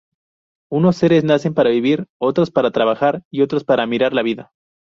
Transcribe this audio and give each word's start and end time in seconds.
Unos 0.71 0.95
seres 0.95 1.23
nacen 1.23 1.53
para 1.53 1.69
vivir, 1.69 2.07
otros 2.19 2.49
para 2.49 2.71
trabajar, 2.71 3.21
y 3.29 3.43
otros 3.43 3.63
para 3.63 3.85
mirar 3.85 4.13
la 4.13 4.23
vida. 4.23 4.51